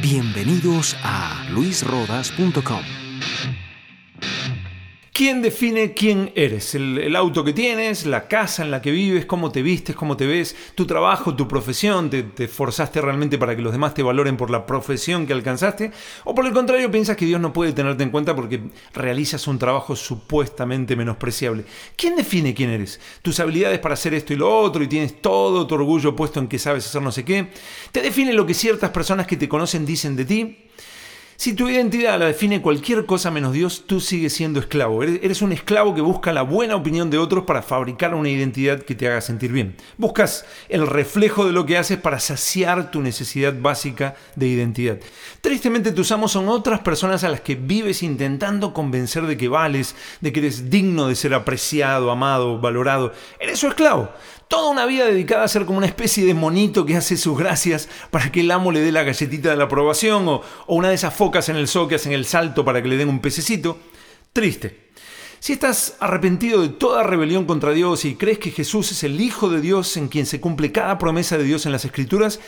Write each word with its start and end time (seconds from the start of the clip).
Bienvenidos 0.00 0.96
a 1.02 1.44
luisrodas.com. 1.50 3.09
¿Quién 5.20 5.42
define 5.42 5.92
quién 5.92 6.32
eres? 6.34 6.74
El, 6.74 7.14
auto 7.14 7.44
que 7.44 7.52
tienes, 7.52 8.06
la 8.06 8.26
casa 8.26 8.64
en 8.64 8.70
la 8.70 8.80
que 8.80 8.90
vives, 8.90 9.26
cómo 9.26 9.52
te 9.52 9.60
vistes, 9.60 9.94
cómo 9.94 10.16
te 10.16 10.24
ves, 10.26 10.56
tu 10.74 10.86
trabajo, 10.86 11.36
tu 11.36 11.46
profesión, 11.46 12.08
te, 12.08 12.22
te 12.22 12.44
esforzaste 12.44 13.02
realmente 13.02 13.36
para 13.36 13.54
que 13.54 13.60
los 13.60 13.72
demás 13.72 13.92
te 13.92 14.02
valoren 14.02 14.38
por 14.38 14.48
la 14.48 14.64
profesión 14.64 15.26
que 15.26 15.34
alcanzaste, 15.34 15.92
o 16.24 16.34
por 16.34 16.46
el 16.46 16.54
contrario 16.54 16.90
piensas 16.90 17.18
que 17.18 17.26
Dios 17.26 17.38
no 17.38 17.52
puede 17.52 17.74
tenerte 17.74 18.02
en 18.02 18.08
cuenta 18.08 18.34
porque 18.34 18.62
realizas 18.94 19.46
un 19.46 19.58
trabajo 19.58 19.94
supuestamente 19.94 20.96
menospreciable. 20.96 21.66
¿Quién 21.96 22.16
define 22.16 22.54
quién 22.54 22.70
eres? 22.70 22.98
Tus 23.20 23.40
habilidades 23.40 23.78
para 23.78 23.92
hacer 23.92 24.14
esto 24.14 24.32
y 24.32 24.36
lo 24.36 24.58
otro 24.58 24.82
y 24.82 24.88
tienes 24.88 25.20
todo 25.20 25.66
tu 25.66 25.74
orgullo 25.74 26.16
puesto 26.16 26.40
en 26.40 26.48
que 26.48 26.58
sabes 26.58 26.86
hacer 26.86 27.02
no 27.02 27.12
sé 27.12 27.26
qué. 27.26 27.48
¿Te 27.92 28.00
define 28.00 28.32
lo 28.32 28.46
que 28.46 28.54
ciertas 28.54 28.88
personas 28.88 29.26
que 29.26 29.36
te 29.36 29.50
conocen 29.50 29.84
dicen 29.84 30.16
de 30.16 30.24
ti? 30.24 30.56
Si 31.40 31.54
tu 31.54 31.70
identidad 31.70 32.18
la 32.18 32.26
define 32.26 32.60
cualquier 32.60 33.06
cosa 33.06 33.30
menos 33.30 33.54
Dios, 33.54 33.84
tú 33.86 33.98
sigues 33.98 34.34
siendo 34.34 34.60
esclavo. 34.60 35.02
Eres 35.02 35.40
un 35.40 35.52
esclavo 35.52 35.94
que 35.94 36.02
busca 36.02 36.34
la 36.34 36.42
buena 36.42 36.76
opinión 36.76 37.08
de 37.08 37.16
otros 37.16 37.44
para 37.44 37.62
fabricar 37.62 38.14
una 38.14 38.28
identidad 38.28 38.82
que 38.82 38.94
te 38.94 39.08
haga 39.08 39.22
sentir 39.22 39.50
bien. 39.50 39.74
Buscas 39.96 40.44
el 40.68 40.86
reflejo 40.86 41.46
de 41.46 41.52
lo 41.52 41.64
que 41.64 41.78
haces 41.78 41.96
para 41.96 42.20
saciar 42.20 42.90
tu 42.90 43.00
necesidad 43.00 43.54
básica 43.58 44.16
de 44.36 44.48
identidad. 44.48 44.98
Tristemente 45.40 45.92
tus 45.92 46.12
amos 46.12 46.32
son 46.32 46.46
otras 46.50 46.80
personas 46.80 47.24
a 47.24 47.30
las 47.30 47.40
que 47.40 47.54
vives 47.54 48.02
intentando 48.02 48.74
convencer 48.74 49.22
de 49.22 49.38
que 49.38 49.48
vales, 49.48 49.96
de 50.20 50.34
que 50.34 50.40
eres 50.40 50.68
digno 50.68 51.08
de 51.08 51.14
ser 51.14 51.32
apreciado, 51.32 52.10
amado, 52.10 52.60
valorado. 52.60 53.14
Eres 53.38 53.58
su 53.58 53.66
esclavo 53.66 54.10
toda 54.50 54.68
una 54.68 54.84
vida 54.84 55.06
dedicada 55.06 55.44
a 55.44 55.48
ser 55.48 55.64
como 55.64 55.78
una 55.78 55.86
especie 55.86 56.26
de 56.26 56.34
monito 56.34 56.84
que 56.84 56.96
hace 56.96 57.16
sus 57.16 57.38
gracias 57.38 57.88
para 58.10 58.32
que 58.32 58.40
el 58.40 58.50
amo 58.50 58.72
le 58.72 58.80
dé 58.80 58.90
la 58.90 59.04
galletita 59.04 59.48
de 59.48 59.56
la 59.56 59.64
aprobación 59.64 60.26
o, 60.26 60.42
una 60.66 60.88
de 60.88 60.96
esas 60.96 61.14
focas 61.14 61.48
en 61.48 61.54
el 61.56 61.68
zoo 61.68 61.86
que 61.86 61.94
hacen 61.94 62.10
el 62.10 62.26
salto 62.26 62.64
para 62.64 62.82
que 62.82 62.88
le 62.88 62.96
den 62.96 63.08
un 63.08 63.20
pececito. 63.20 63.78
Triste. 64.32 64.90
Si 65.38 65.52
estás 65.52 65.96
arrepentido 66.00 66.62
de 66.62 66.68
toda 66.68 67.04
rebelión 67.04 67.44
contra 67.44 67.70
Dios 67.70 68.04
y 68.04 68.16
crees 68.16 68.40
que 68.40 68.50
Jesús 68.50 68.90
es 68.90 69.04
el 69.04 69.20
Hijo 69.20 69.48
de 69.48 69.60
Dios 69.60 69.96
en 69.96 70.08
quien 70.08 70.26
se 70.26 70.40
cumple 70.40 70.72
cada 70.72 70.98
promesa 70.98 71.38
de 71.38 71.44
Dios 71.44 71.64
en 71.64 71.70
las 71.70 71.84
Escrituras, 71.84 72.40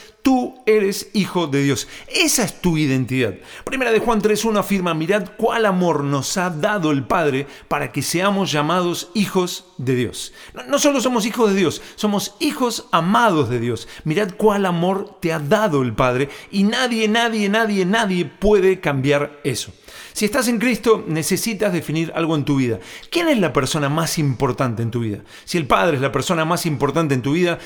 eres 0.67 1.11
hijo 1.13 1.47
de 1.47 1.63
Dios. 1.63 1.89
Esa 2.09 2.45
es 2.45 2.61
tu 2.61 2.77
identidad. 2.77 3.35
Primera 3.65 3.93
de 3.93 3.99
Juan 3.99 4.21
3.1 4.21 4.59
afirma, 4.59 4.95
mirad 4.95 5.31
cuál 5.37 5.67
amor 5.67 6.05
nos 6.05 6.37
ha 6.37 6.51
dado 6.51 6.91
el 6.91 7.05
Padre 7.05 7.47
para 7.69 7.93
que 7.93 8.03
seamos 8.03 8.53
llamados 8.53 9.11
hijos 9.15 9.67
de 9.79 9.95
Dios. 9.95 10.33
No, 10.55 10.65
no 10.65 10.79
solo 10.79 11.01
somos 11.01 11.27
hijos 11.27 11.51
de 11.51 11.57
Dios, 11.57 11.83
somos 11.97 12.35
hijos 12.41 12.87
amados 12.93 13.49
de 13.49 13.61
Dios. 13.61 13.89
Mirad 14.05 14.35
cuál 14.37 14.67
amor 14.67 15.19
te 15.21 15.33
ha 15.33 15.39
dado 15.39 15.83
el 15.83 15.95
Padre 15.95 16.29
y 16.51 16.65
nadie, 16.65 17.09
nadie, 17.09 17.49
nadie, 17.49 17.85
nadie 17.85 18.25
puede 18.25 18.81
cambiar 18.81 19.41
eso. 19.45 19.73
Si 20.13 20.25
estás 20.25 20.49
en 20.49 20.59
Cristo, 20.59 21.05
necesitas 21.07 21.73
definir 21.73 22.13
algo 22.15 22.37
en 22.37 22.45
tu 22.45 22.57
vida. 22.57 22.81
¿Quién 23.11 23.29
es 23.29 23.39
la 23.39 23.53
persona 23.53 23.89
más 23.89 24.19
importante 24.19 24.83
en 24.83 24.91
tu 24.91 25.01
vida? 25.01 25.21
Si 25.45 25.59
el 25.59 25.67
Padre 25.67 25.97
es 25.97 26.03
la 26.03 26.13
persona 26.13 26.45
más 26.45 26.67
importante 26.67 27.15
en 27.15 27.23
tu 27.23 27.33
vida, 27.33 27.59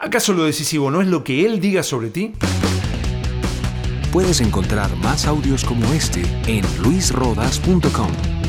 ¿acaso 0.00 0.32
lo 0.32 0.44
decisivo 0.44 0.90
no 0.90 1.00
es 1.00 1.08
lo 1.08 1.22
que 1.22 1.46
Él 1.46 1.60
diga 1.60 1.82
sobre 1.82 2.10
ti? 2.10 2.32
Puedes 4.10 4.40
encontrar 4.40 4.94
más 4.96 5.26
audios 5.26 5.64
como 5.64 5.92
este 5.92 6.22
en 6.46 6.64
luisrodas.com. 6.82 8.39